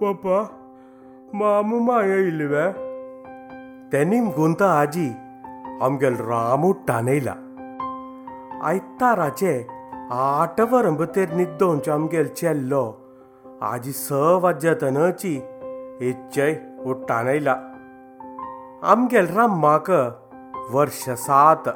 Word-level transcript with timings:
ಪಪ್ಪ 0.00 0.26
ಮಾಮುಮ್ಮ 1.34 1.90
ಇಲ್ವೇ 2.28 2.66
ತೆನಿಮ್ಗುಂತ 3.90 4.62
ಆಜಿ 4.74 5.08
ಅಮ್ಗೆಲ್ 5.82 6.20
ರಾಮು 6.28 6.70
ಟಾನೇಲ 6.88 7.28
ಆಯ್ತಾರಾಚೆ 8.62 9.54
ಆಟವರಂಬತೇರ್ 10.24 11.32
ನಿದ್ದೋಂಚ 11.36 11.86
ಅಮ್ಗೆಲ್ 11.90 12.30
ಚೆಲ್ಲೋ 12.34 12.84
ಆಜಿ 13.62 13.94
ಸವಜ್ಜ 13.98 14.66
ತನಚಿ 14.74 15.34
आमगेल 16.00 16.54
ಒಟ್ಟಾನೈಲ 16.90 17.48
ಅಮ್ಗೆಲ್ 18.90 19.32
ರಮ್ಮಾಕ 19.36 19.90
ವರ್ಷ 20.74 21.10
ಸಾತ 21.26 21.68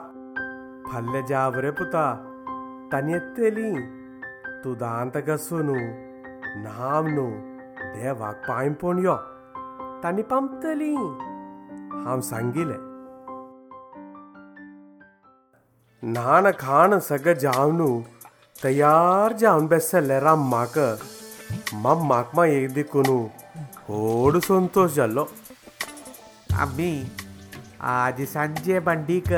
फाल्ले 0.87 1.21
जाव 1.29 1.53
रे 1.55 1.71
पुता। 1.71 2.29
तांणी 2.93 3.13
येतली 3.13 3.81
तूं 4.63 4.73
दांत 4.73 5.23
घासूं 5.27 5.63
न्हू 5.63 5.75
नाव 6.55 7.07
न्हू 7.07 7.29
देवाक 7.93 8.35
पांय 8.49 8.69
पोण 8.69 8.99
यो 8.99 9.15
तांणी 10.03 10.21
पामतली 10.21 10.95
हांव 11.93 12.21
सांगिलें 12.21 12.77
नाण 16.03 16.49
खाण 16.59 16.97
सगळं 16.99 17.33
जावन 17.41 18.01
तयार 18.63 19.33
जावन 19.39 19.65
बेसले 19.67 20.19
राम्माक 20.19 20.77
मम्माक 21.73 22.35
मा 22.35 22.45
एक 22.45 22.73
देखून 22.73 23.09
व्हड 23.89 24.37
संतोष 24.43 24.91
जाल्लो। 24.91 25.25
आमी 26.61 26.91
आज 27.79 28.21
सांजे 28.33 28.79
बंडीक 28.79 29.33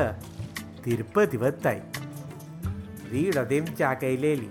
तिरुपती 0.86 1.38
वताय 1.38 1.80
रीड 3.12 3.38
तेमच्याक 3.50 4.04
येयलेली 4.04 4.50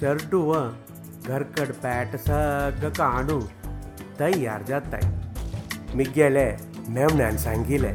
चर्डू 0.00 0.42
घरकड 1.26 1.72
पॅट 1.82 2.16
सगळं 2.26 2.90
काणू 2.98 3.40
तयार 4.20 4.62
जाताय 4.68 5.00
मिगेले 5.94 6.46
मेवण्यान 6.94 7.36
सांगिलें 7.36 7.94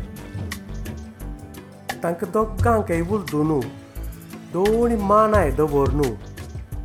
तांकां 2.03 2.29
दोगांकय 2.33 3.01
उलदू 3.01 3.43
न्हू 3.43 3.59
दोणी 4.53 4.95
मानाय 5.09 5.51
दवर 5.57 5.91
न्हू 5.93 6.13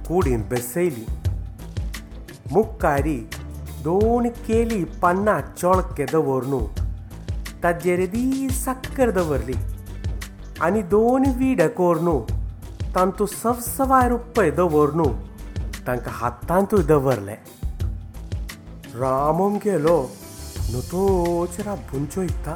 कुडीन 0.08 0.42
बेसयली 0.50 1.06
मुखारी 2.52 3.18
दोन 3.84 4.28
केली 4.46 4.82
पन्नास 5.02 5.44
चोळके 5.60 6.04
दवर 6.12 6.44
न्हू 6.46 6.60
ताजेर 7.62 8.04
दी 8.10 8.48
साकर 8.52 9.10
दवरली. 9.10 9.54
आनी 10.62 10.82
दोन 10.92 11.24
विडे 11.38 11.68
कोर 11.78 12.00
न्हू 12.00 12.20
तांतू 12.94 13.26
सवसवाय 13.26 14.08
रुपय 14.08 14.50
दवर 14.58 14.92
न्हू 14.96 15.08
तांकां 15.86 16.14
हातांतूय 16.14 16.82
दवरले. 16.82 17.34
रामोम 19.00 19.56
गेलो 19.64 19.98
नुतोच 20.72 21.58
राबून 21.66 22.06
चोयता 22.14 22.54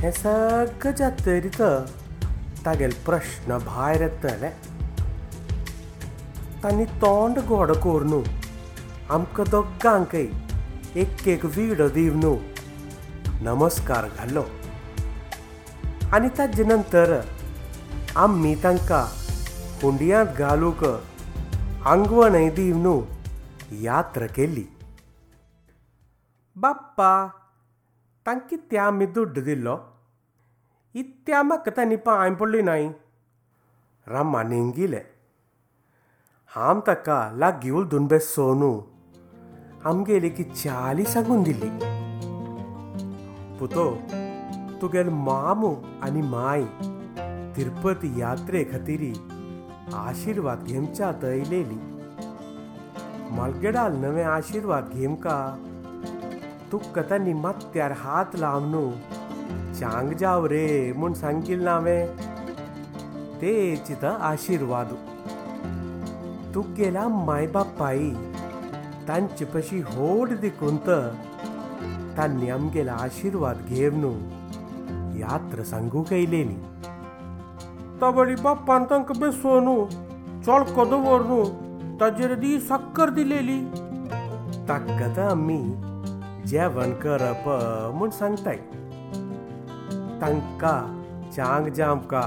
हें 0.00 0.10
सगळं 0.10 0.92
जातरीत 0.98 1.60
तागेले 2.66 2.94
प्रश्न 3.06 3.58
भायर 3.66 4.00
येतले 4.02 4.48
तांणी 6.62 6.84
तोंड 7.02 7.38
गोड 7.48 7.72
कोर 7.82 8.02
न्हू 8.02 8.22
आमकां 9.14 9.46
दोगांकय 9.50 10.26
एक 11.00 11.28
एक 11.28 11.44
विडो 11.56 11.88
दिव 11.98 12.16
न्हू 12.24 12.36
नमस्कार 13.42 14.08
घालो 14.16 14.44
आनी 16.12 16.28
ताजे 16.38 16.64
नंतर 16.64 17.20
आमी 18.24 18.54
तांकां 18.64 19.04
हुंडयांत 19.82 20.38
घालूंक 20.38 20.84
आंगवणय 20.84 22.48
दिव 22.56 22.76
न्हू 22.82 23.00
यात्रा 23.82 24.26
केली. 24.36 24.64
बाप्पा 26.56 27.12
तांकी 28.26 28.56
त्या 28.70 28.90
मिदू 28.90 29.24
दिल्लो 29.24 29.76
इत्या 30.94 31.42
म्हाका 31.42 31.70
तें 31.76 31.84
निपा 31.88 32.14
हांवें 32.18 32.34
पडली 32.36 32.62
न्हय 32.62 32.88
रामान 34.06 34.52
येंगिले 34.52 35.00
हांव 36.52 36.80
ताका 36.86 37.18
लागीवल 37.38 37.84
दुनबे 37.88 38.18
सोनू 38.18 38.72
आमगेली 39.88 40.28
की 40.28 40.44
चाली 40.44 41.04
सांगून 41.12 41.42
दिल्ली 41.42 41.68
पुतो 43.58 43.86
तुगेल 44.80 45.08
मामू 45.28 45.74
आनी 46.02 46.22
माय 46.22 46.64
तिरुपती 47.56 48.18
यात्रे 48.20 48.64
खातीरी 48.72 49.12
आशिर्वाद 49.96 50.64
घेमच्या 50.64 51.10
दयलेली 51.22 51.78
मालगेडाल 53.36 53.96
नवे 54.04 54.22
आशिर्वाद 54.22 54.88
घेमका 54.94 55.38
तुका 56.71 57.01
तांणी 57.09 57.33
मात्यार 57.33 57.91
हात 57.97 58.35
लाव 58.39 58.65
न्हू 58.65 58.91
चांग 59.79 60.11
जाव 60.19 60.45
रे 60.47 60.91
म्हूण 60.95 61.13
सांगिल्लें 61.13 61.71
हांवें 61.71 62.05
तेची 63.41 63.93
त 64.01 64.05
आशिर्वाद 64.05 64.93
तुगेल्या 66.55 67.07
माय 67.07 67.47
बापाई 67.53 68.09
तांचे 69.07 69.45
पशी 69.45 69.81
होड 69.87 70.33
देखून 70.41 70.77
तर 70.87 71.07
तांणी 72.17 72.49
आमगेलो 72.49 72.91
आशिर्वाद 72.91 73.57
घेव 73.69 73.95
न्हू 73.95 74.13
यात्रा 75.19 75.63
सांगूक 75.63 76.13
येयलेली 76.13 76.55
ताबडी 78.01 78.35
बाप्पान 78.43 78.83
तांकां 78.89 79.19
बेसो 79.19 79.59
न्हू 79.59 79.85
चोळको 80.45 80.85
दवर 80.85 81.21
न्हू 81.25 81.43
ताजेर 81.99 82.33
दी 82.39 82.59
साकर 82.59 83.09
दिलेली 83.19 83.59
ताका 84.69 85.07
तर 85.17 85.27
आमी 85.29 85.59
जेवण 86.46 86.92
करप 86.92 87.48
म्हूण 87.94 88.10
सांगताय. 88.10 88.56
तांकां, 90.20 90.80
चांग 91.30 91.68
जामका 91.68 92.22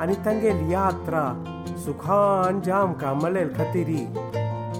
आनी 0.00 0.14
तांगेली 0.14 0.72
यात्रा, 0.72 1.22
सुखान 1.78 2.60
जामका 2.60 3.12
मळेल 3.14 3.48
खातीर. 3.56 3.88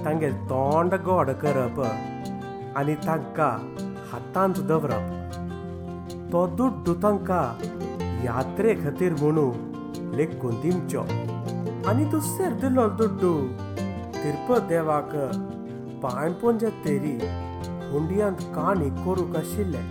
तांगेल 0.05 0.37
तोंड 0.45 0.95
गोड 0.95 1.31
करप 1.31 1.81
आनी 2.77 2.95
तांकां 2.95 3.53
हातांत 4.13 4.55
दवरप. 4.59 5.11
तो 6.33 6.47
दुड्डू 6.47 6.95
तांकां 6.95 7.47
यात्रे 8.25 8.75
खातीर 8.75 9.13
म्हणू 9.13 9.53
लेखून 10.17 10.61
दिवचो 10.61 11.01
आनी 11.89 12.05
दुसरेर 12.05 12.53
दिलो 12.53 12.89
दुड्डू, 12.89 13.39
तिरुपत 14.15 14.61
देवाक 14.69 15.15
पांय 16.03 16.33
पोंजे 16.33 16.69
तेरी. 16.85 17.44
हुंडयांत 17.95 18.37
काणी 18.37 18.91
करूंक 18.91 19.37
आशिल्लें. 19.37 19.91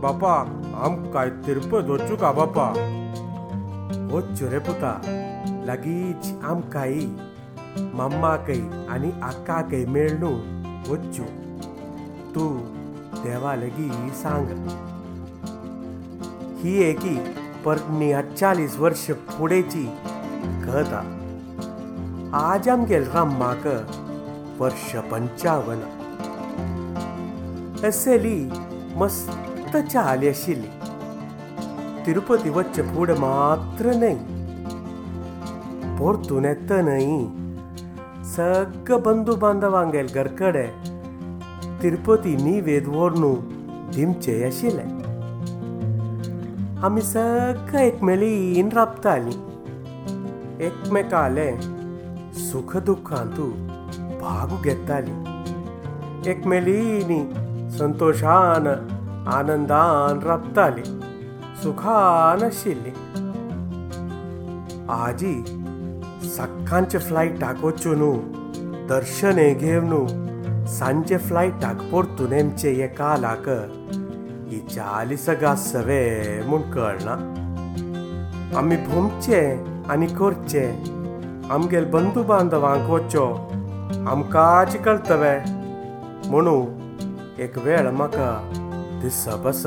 बापा 0.00 0.34
आमकां 0.84 1.28
तिरुपत 1.46 1.88
वचूं 1.88 2.16
का 2.16 2.32
बापा? 2.32 2.66
वच्चो 4.12 4.50
रे 4.50 4.58
पुता. 4.58 4.92
लागींच 5.64 6.32
आमकांय 6.44 6.94
मम्माकय 7.78 8.60
आनी 8.88 9.10
आक्काकय 9.22 9.84
मेळ 9.84 10.10
न्हू 10.12 10.34
वच्चो. 10.92 11.24
तूं 12.34 12.60
देवा 13.24 13.56
लेगी 13.56 13.90
सांग. 14.10 14.46
ही 16.60 16.82
एकी 16.82 17.16
परनी 17.64 18.12
चाळीस 18.34 18.78
वर्ष 18.78 19.10
फुडेंची 19.28 19.84
कथा 20.64 21.02
आज 22.32 22.68
आमगेल 22.68 23.10
राम्माक 23.10 23.66
वर्ष 24.60 24.96
पंचावन 24.96 26.03
असली 27.87 28.39
मस्त 28.97 29.77
चाली 29.77 30.27
आशिल्ली 30.29 30.67
तिरुपती 32.05 32.49
वच्चे 32.49 32.83
फुडें 32.83 33.13
मात्र 33.19 33.93
न्हय 33.95 34.15
परतून 35.99 36.45
येतनय 36.45 37.05
सगळं 38.35 39.01
बंधू 39.05 39.35
बांधवांगेल 39.35 40.07
घरकडे 40.15 40.65
तिरुपती 41.83 42.35
निवेद 42.43 42.87
व्हरून 42.87 43.35
दिमचे 43.95 44.43
आशिल्ले 44.47 44.83
आमी 46.85 47.01
सगळं 47.01 47.79
एकमेलीन 47.79 48.69
राबतालीं 48.75 49.47
एकमेकाले 50.65 51.51
सुख 52.39 52.75
दुखांतू 52.85 53.49
भाग 54.21 54.61
घेतालीं 54.63 56.29
एकमेलींनी 56.29 57.19
संतोषान 57.77 58.67
आनंदान 59.33 60.19
रपताली 60.23 60.83
सुखान 61.63 62.43
आशिल्ली 62.43 62.91
आजी 64.91 65.35
सकाळचे 66.35 66.99
फ्लायटाक 66.99 67.63
वच्यो 67.63 67.93
न्हू 67.95 68.13
दर्शन 68.89 69.39
हे 69.39 69.53
घेव 69.53 69.83
न्हू 69.85 70.05
सांजे 70.77 71.17
फ्लायटाक 71.17 71.81
परतून 71.91 72.33
एमचे 72.33 72.71
हे 72.73 72.87
कालाक 72.97 73.49
ही 74.51 74.59
चालीस 74.75 75.25
सवे 75.63 76.41
म्हूण 76.45 76.61
कळना 76.71 77.15
आमी 78.57 78.75
भोमचे 78.87 79.41
आनी 79.89 80.07
करचे 80.19 80.65
आमगेल 81.51 81.85
बंधू 81.91 82.23
बांधवांक 82.23 82.89
वच्चो 82.89 83.25
आमकांच 84.09 84.75
कळतवे 84.85 85.37
म्हणू 86.29 86.59
एक 87.38 87.58
वेळ 87.58 87.90
म्हाका 87.90 88.28
दिस 89.02 89.28
बस. 89.28 89.66